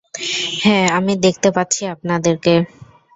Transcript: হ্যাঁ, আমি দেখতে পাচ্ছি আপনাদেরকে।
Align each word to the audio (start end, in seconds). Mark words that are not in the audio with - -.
হ্যাঁ, 0.63 0.87
আমি 0.97 1.13
দেখতে 1.25 1.49
পাচ্ছি 1.51 1.81
আপনাদেরকে। 1.87 2.53